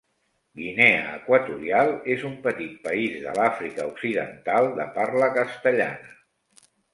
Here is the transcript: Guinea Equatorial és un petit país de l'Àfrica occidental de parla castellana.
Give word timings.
Guinea 0.59 1.01
Equatorial 1.17 1.91
és 2.13 2.23
un 2.29 2.33
petit 2.47 2.71
país 2.87 3.19
de 3.27 3.35
l'Àfrica 3.41 3.85
occidental 3.91 4.71
de 4.81 4.89
parla 4.97 5.31
castellana. 5.37 6.19